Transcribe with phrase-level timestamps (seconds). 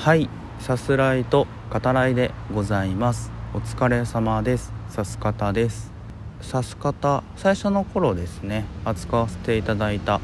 [0.00, 3.30] はいさすらいと語らいでございます。
[3.52, 4.72] お疲れ様です。
[4.88, 5.92] さす方です。
[6.40, 10.22] さす方最初の頃ですね扱わせていただいた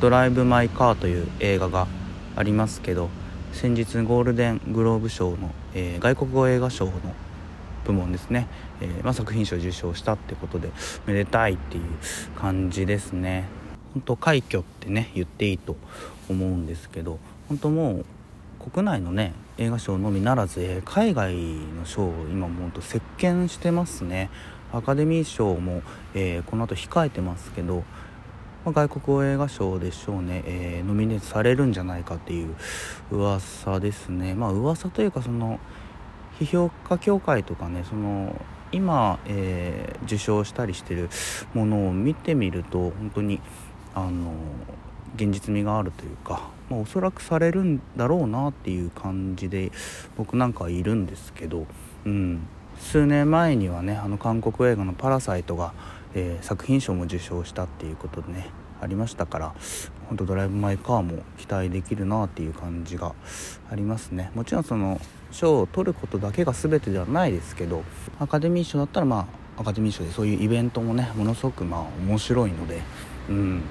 [0.00, 1.88] ドライブ・マイ・カーという映画が
[2.36, 3.08] ありますけど
[3.52, 6.92] 先日ゴールデングローブ賞の、えー、外国語映画賞の
[7.84, 8.46] 部門ですね、
[8.80, 10.70] えー、まあ、作品賞受賞したってことで
[11.06, 11.82] めでたいっていう
[12.36, 13.48] 感じですね。
[13.94, 15.74] 本当快挙ってね言っていいと
[16.30, 18.04] 思うんですけど本当もう
[18.68, 24.30] 国内のね映画賞のみならず海外の賞を今もうと席巻してますね。
[24.72, 25.82] アカデミー賞も、
[26.14, 27.84] えー、この後控えてますけど、
[28.66, 32.54] まあ、外国映画賞でしょうね、えー、ノミネートされるんじゃないかっていう
[33.10, 34.34] 噂ですね。
[34.34, 35.58] まあ噂というかその
[36.38, 38.36] 批評家協会とかねその
[38.70, 41.08] 今、えー、受賞したりしてる
[41.54, 43.40] ものを見てみると本当に
[43.94, 44.34] あの
[45.18, 49.72] 現実味があるというか、まあ、おそらくされるんだろうなっていう感じで
[50.16, 51.66] 僕なんかいるんですけど、
[52.06, 52.46] うん、
[52.78, 55.72] 数年前にはねあの韓国映画の「パラサイトが」
[56.14, 59.54] えー、作品賞も受賞したっていうことでねありましたから
[60.08, 63.14] 本当ドライブ・マイ・カーも期待できるなっていう感じが
[63.70, 64.30] ありますね。
[64.34, 65.00] もちろんその
[65.32, 67.82] 賞を取ることだけが全てではないですけど
[68.18, 72.80] アカデミー賞だったらまあアカデミー賞でそういうイベントもねものすごくまあ面白いので
[73.28, 73.62] うん。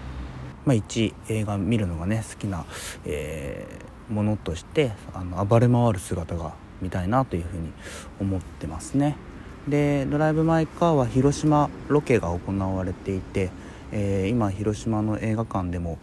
[0.68, 2.66] まあ、一映画見るのがね好きな、
[3.06, 7.72] えー、ものとしてあの暴れ回る姿が見たいなというふうに
[8.20, 9.16] 思ってますね。
[9.70, 13.50] で「ドライブ・マイ・カー」は広島ロケが行われていて、
[13.94, 16.00] えー、今広島の映画館でも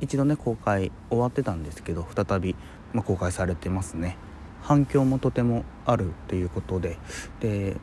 [0.00, 2.56] 一度ね公開終わってたんですけど再び、
[2.94, 4.16] まあ、公開されてますね。
[4.62, 6.96] 反響もとてもあるということで。
[7.40, 7.76] で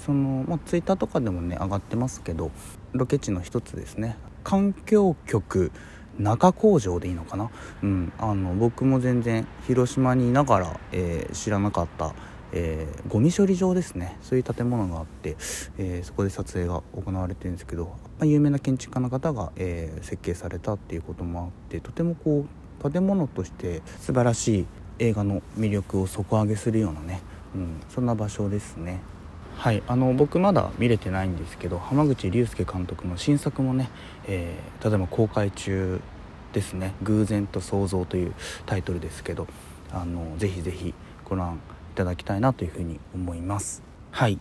[0.00, 2.50] その、まあ、ツイッターとかでもね上がってますけど
[2.92, 4.16] ロケ地の一つですね。
[4.42, 5.72] 環境局
[6.18, 7.50] 中工場でいいのかな、
[7.82, 12.14] うん、あの僕も全然広島にいながら、えー、知らなかった、
[12.52, 15.36] えー、ゴミ処理場ですねそういう建物があって、
[15.78, 24.66] えー、そこで撮影が行われてるんですけど、ま、有名な建築家の方が、え設計されたっていうこともあってとてもこう建物として素晴らしい
[24.98, 27.20] 映画の魅力を底上げするようなね、
[27.54, 29.00] うん、そんな場所ですね。
[29.62, 33.90] はいあの僕まだ見れてないんですけど濱口竜介監督の新作もね、
[34.26, 36.00] えー、例えば公開中
[36.52, 38.34] ですね「偶然と想像」という
[38.66, 39.46] タイトルですけど
[39.92, 40.92] あのぜひぜひ
[41.24, 41.60] ご覧
[41.92, 43.84] いただきたいなというふうに思います。
[44.10, 44.40] はい。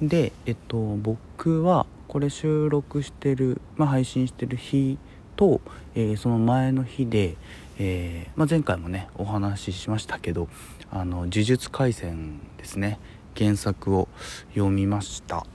[0.00, 4.96] でえっと僕はこれ収録してる、まあ、配信してる日
[5.36, 5.60] と、
[5.94, 7.36] えー、その前の日で、
[7.78, 10.48] えー、まあ、前回もねお話ししましたけど
[10.90, 12.98] あの呪術廻戦ですね。
[13.36, 14.08] 原作を
[14.54, 15.46] 読みました、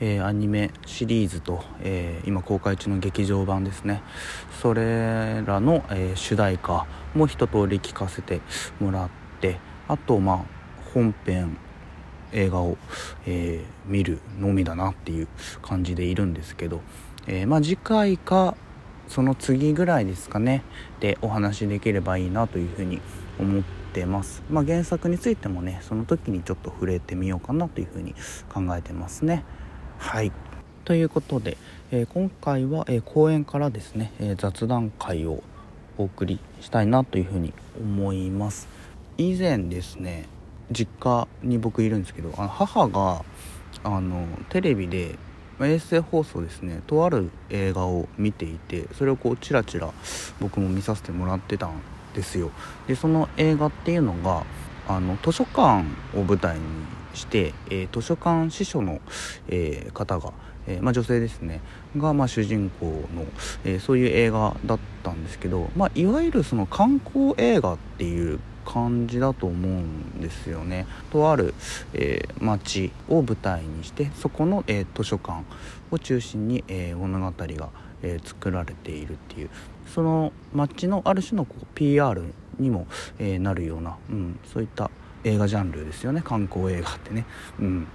[0.00, 4.02] えー、アニメシリーズと、えー、今公開中の劇場版ですね。
[4.60, 8.40] それらの、えー、主題歌も一通り聴かせて
[8.80, 9.10] もらっ
[9.40, 10.44] てあとまあ
[10.92, 11.56] 本編
[12.32, 12.76] 映画を、
[13.24, 15.28] え見るのみだなっていう
[15.62, 16.82] 感じでいるんですけど、
[17.26, 18.54] えまあ、次回か
[19.08, 20.62] その次ぐらいですかね。
[21.00, 23.00] でお話しできればいいなというふうに
[23.38, 28.14] 思っててます、まあ、原作についてもねその時にちょっと触れてみようかなというふうに
[28.52, 29.44] 考えてますね。
[29.98, 30.32] はい。
[30.84, 31.56] ということで、
[31.90, 35.42] えー、今回は、えー、公演からですね、えー、雑談会を
[35.98, 38.68] お送りしたいなというふうに思います。
[39.18, 40.26] 以前ですね
[40.70, 43.24] 実家に僕いるんですけどあの母が
[43.82, 45.16] あのテレビで
[45.60, 49.92] 衛星放送ですねとある映画を見ていてそれをこうチラチラ
[50.40, 51.72] 僕も見させてもらってたん
[52.18, 52.50] ですよ。
[52.88, 54.44] でその映画っていうのが
[54.88, 55.84] あの図書館
[56.16, 56.64] を舞台に
[57.14, 59.00] して、えー、図書館司書の、
[59.48, 60.32] えー、方が、
[60.66, 61.60] えー、まあ、女性ですね。
[61.96, 63.26] が、まあ、主人公の、
[63.64, 70.86] えそういう映画だったんですけど、まあ、いわゆるその観光映画っていう感じだと思うんですよね。
[71.10, 71.54] とある、
[71.92, 75.44] えー、町を舞台にしてそこの、え、図書館
[75.90, 77.68] を中心に、え、物語が、
[78.02, 79.50] え作られているっていう。
[79.94, 82.22] その街のある種のこう PR
[82.58, 82.86] にも、
[83.18, 84.90] えなるような、うん、そういった
[85.24, 86.22] 映画ジャンルですよね。
[86.22, 87.24] 観光映画ってね、
[87.60, 87.86] うん。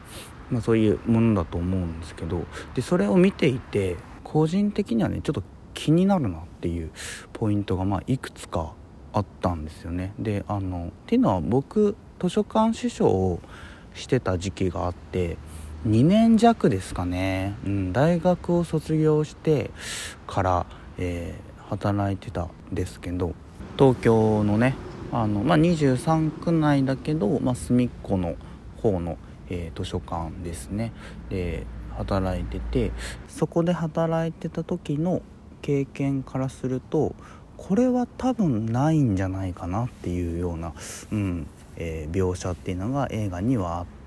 [0.50, 2.46] まあ、そういうものだと思うんですけど。
[2.76, 5.44] でそれを見ていて個人的にはねちょっと
[5.74, 6.92] 気になるなっていう
[7.34, 8.74] ポイントがまあいくつか
[9.12, 10.14] あったんですよね。
[10.20, 13.42] であのっていうのは僕図書館司書を
[13.94, 15.38] してた時期があって
[15.88, 19.72] 2年弱ですかね、うん、大学を卒業して
[20.26, 20.66] から、
[20.98, 23.34] えー、働いてたんですけど
[23.78, 24.76] 東京のね
[25.12, 28.36] あの、まあ、23区内だけど、まあ、隅っこの
[28.82, 29.18] 方の、
[29.50, 30.92] えー、図書館ですね。
[31.30, 31.66] で
[31.98, 32.92] 働いてて
[33.28, 35.22] そこで働いてた時の
[35.62, 37.14] 経験からすると
[37.56, 40.74] これは多分ないんじゃないかなっていうような、
[41.12, 44.03] うんえー、描写っていうのが映画にはあって、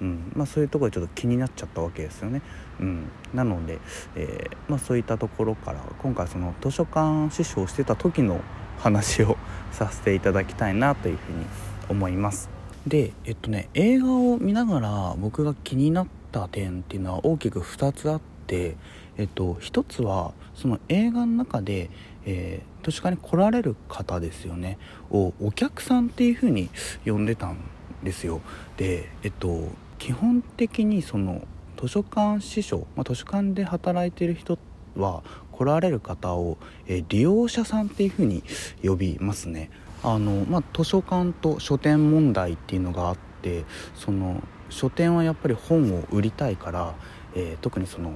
[0.00, 2.42] うんまあ、そういうところでちょっと気になっちゃったわけですよね。
[2.80, 3.78] うん、なので、
[4.16, 8.40] えー、まあ、そういったところから今回その図書館師匠をしてた時の
[8.78, 9.36] 話を
[9.72, 11.46] させていただきたいなというふうに
[11.88, 12.48] 思います。
[12.86, 18.76] でえっとね映画を見ながら僕が気になった点っていうのは大きく2つあって、
[19.16, 21.88] えっと、1つはその映画の中で、
[22.26, 24.78] えー、図書館に来られる方ですよね
[25.10, 26.68] をお客さんっていう風に
[27.06, 27.56] 呼んでたん
[28.04, 28.40] ですよ。
[28.76, 29.68] でえっと
[29.98, 31.42] 基本的にその
[31.80, 34.58] 図書館司書、まあ、図書館で働いてる人
[34.96, 35.22] は
[35.52, 38.42] 来られる方を、えー、利用者さんっていう風に
[38.82, 39.70] 呼びますね。
[40.02, 43.64] あの、まあ、図書館と書店問題っていうのがあって
[43.94, 46.94] その書店はやっぱり本を売りたいから、
[47.34, 48.12] えー、特にその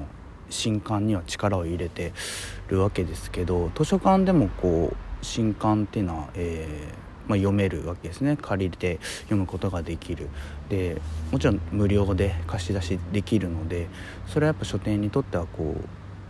[0.51, 2.13] 新刊には力を入れて
[2.69, 10.29] るわけですけど図書館でもこう新刊っていうのは、えー、まあ、読めるわけですね借りて読むことができる
[10.69, 13.87] でもちろん無料で貸し出しできるので
[14.27, 15.77] それはやっぱ書店にとってはこ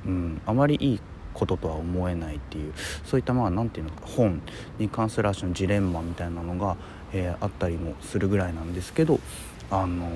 [0.05, 1.01] う、うん、あまりいい
[1.33, 2.73] こととは思えないっていう
[3.05, 4.43] そういったまあ何て言うのか本
[4.79, 6.77] に関する種のジレンマみたいなのが、
[7.13, 9.21] えー、あったりもするぐらいなんですけど
[9.71, 10.09] あの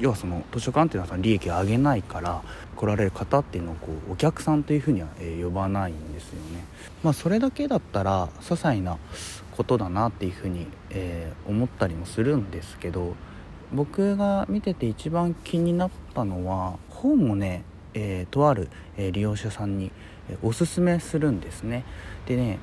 [0.00, 2.42] 要はその図書館っていうのは利益を上げないから
[2.76, 5.08] 来られる方っていうのをこうお客さんというふうには、
[5.42, 6.64] 呼ばないんですよね。
[7.02, 8.96] まあ、それだけだったら些細な
[9.58, 13.16] ことだなっていうふうに、えー、思ったりもするんですけど
[13.72, 19.90] 僕が見てて一番気になったのは本をね、えー、とある、え利用者さんに、
[20.30, 21.84] えおすすめするんですね。
[22.26, 22.60] でね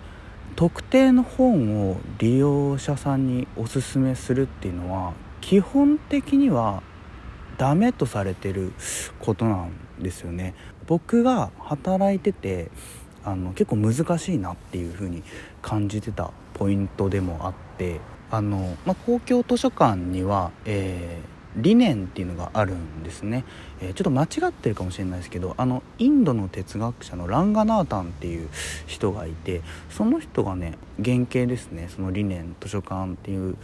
[0.55, 6.81] 特定の本を利用者さんにおすすめするっていうのは基本的には
[7.57, 8.71] ダメとされてる
[9.19, 10.53] ことなんですよね
[10.87, 12.71] 僕が働いてて
[13.25, 15.23] あの結構難しいなっていう風に
[15.61, 17.99] 感じてたポイントでもあって
[18.31, 23.45] あの、まあ、公共図書館には、えー理念っていうのがあるんですね、
[23.79, 28.49] えー、ちょっと間違ってるかもしれないですけどあのインドの哲学者のランガナータンっていう
[28.87, 33.57] 人がいてその人がね原型ですねその理念図書館っていう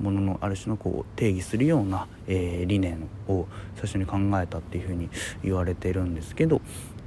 [0.00, 3.46] もののある種のこう定義するような、えー、理念を
[3.76, 5.08] 最初に考えたっていうふうに
[5.42, 6.60] 言われてるんですけど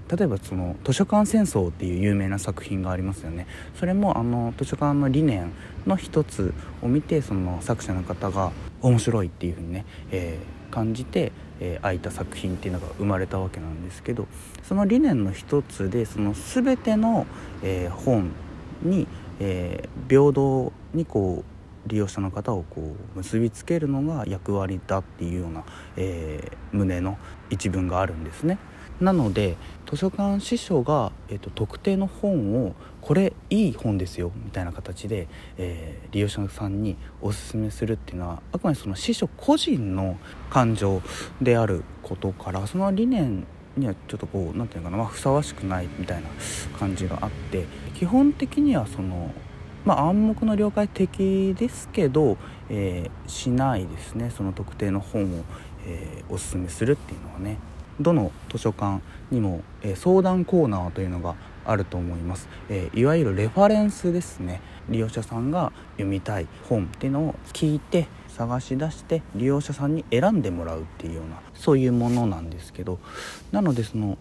[0.09, 5.51] 例えばその図書館戦争っていう有名な作品がありますよねそれもあの図書館の理念
[5.85, 8.51] の一つを見てその作者の方が
[8.81, 14.27] 面白いっていうふうにね、えー、感じて、えー、開いた作品っていうのが生まれたわけなんですけど
[14.63, 17.25] その理念の一つでその全ての、
[17.63, 18.31] えー、本
[18.83, 19.07] に、
[19.39, 25.63] えー、平等にこう利用者の方をこう結びつけるのが役割だっていうような、
[25.95, 27.17] えー、旨の
[27.49, 28.57] 一文があるんですね。
[28.99, 29.57] なので
[29.89, 35.27] 図書館司書が、えーと、特定の本をこれいい本ですよみたいな形で、
[35.57, 40.17] えー、利用者さんにおすすめするっていうのはあくまでその司書個人の
[40.49, 41.01] 感情
[41.41, 43.45] であることからその理念
[43.77, 46.27] にはちょっとこう何て言うのかな、まあ、ふさわしくないみたいな
[46.77, 49.31] 感じがあって基本的にはその
[49.85, 52.35] まあ、暗黙の了解的ですけど、
[52.67, 55.45] えー、しないですねその特定の本を、
[55.85, 57.57] えー、おすすめするっていうのはね。
[57.99, 59.01] どの図書館
[59.31, 61.35] にも、えー、相談コーナーというのが
[61.65, 64.61] あると思います、えいわゆるレファレンスですね。
[64.89, 72.99] 利用者さんが読みたい本っていうのを聞いて探し出して利用者さんに選んでもらうっていうようなそういうものなんですけど。
[73.51, 74.17] なのでその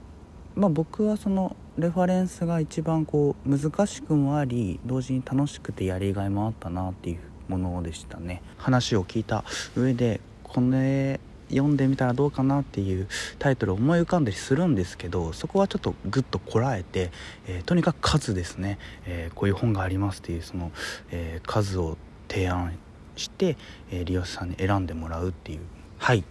[0.57, 7.19] まあ、僕はそのレファレンスが一番こう難しくもあり同時に楽しくてやりがいもあったなっていう
[7.49, 8.43] ものでしたね。
[8.57, 9.45] 話を聞いた
[9.77, 17.11] 上でこれ読んでみたらどうかなっていうタイトルを思い浮かんだりするんですけどそこはちょっとグッとこらえて、
[17.47, 20.73] えー、とにかく数ですね、えー、こういう本がありますっていうその、
[21.11, 21.97] えー、数を
[22.29, 22.77] 提案
[23.17, 23.57] して、
[23.91, 25.61] え利用者さんに選んでもらうっていう。
[25.99, 26.25] はい。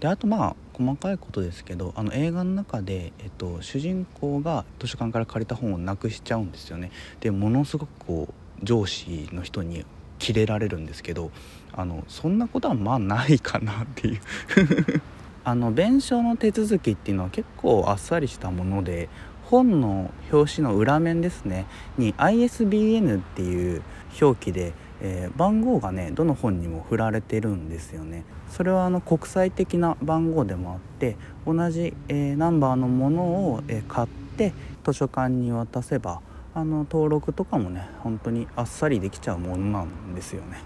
[0.00, 6.90] であとまあ細かいことですけどあの映画の中で、えっと、主人公が図書館から借りた本をなくしちゃうんですよね。
[7.20, 9.84] でものすごくこう上司の人に
[10.18, 11.30] キレられるんですけど
[11.72, 14.20] あのそんなことはまあないかなっていう。
[15.44, 19.08] あの弁償の手続きっていうのは結構あっさりしたもので
[19.44, 21.66] 本の表紙の裏面ですね
[21.98, 23.82] に ISBN っていう
[24.20, 28.24] 表記でえー、番号がねどの本にも振られてるんですよね。
[28.50, 34.52] それはあの国際的な番号でもあって同じ、えー、ナンバーのものを、えー、買って
[34.84, 36.20] 図書館に渡せば
[36.56, 40.56] あの登録とかもね本当にあっさりできちゃうものなんですよね。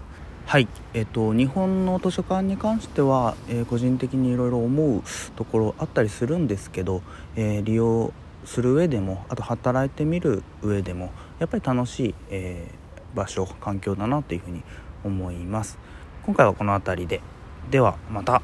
[0.45, 0.69] はい。
[0.93, 5.03] えっ、と日本の図書館に関しては、え個人的にいろいろ思う
[5.35, 7.01] ところあったりするんですけど、
[7.35, 8.13] え利用
[8.45, 14.63] する上でもあと働いてみる上でも、やっぱり楽しい、えー、場所環境だなというふうに
[15.03, 15.77] 思います。
[16.25, 17.21] 今回はこの辺りで。
[17.69, 18.41] ではまた。